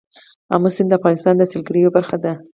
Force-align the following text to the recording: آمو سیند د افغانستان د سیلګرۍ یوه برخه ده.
آمو 0.53 0.69
سیند 0.75 0.89
د 0.91 0.97
افغانستان 0.99 1.35
د 1.37 1.43
سیلګرۍ 1.51 1.79
یوه 1.81 1.93
برخه 1.97 2.17
ده. 2.23 2.33